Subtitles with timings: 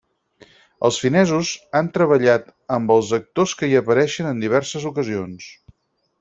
[0.87, 5.49] Els finesos han treballat amb els actors que hi apareixen en diverses ocasions.